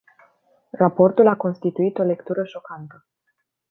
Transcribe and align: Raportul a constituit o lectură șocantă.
Raportul 0.71 1.27
a 1.27 1.35
constituit 1.37 1.97
o 1.97 2.03
lectură 2.03 2.43
șocantă. 2.43 3.05